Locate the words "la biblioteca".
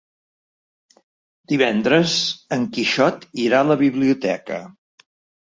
3.75-4.61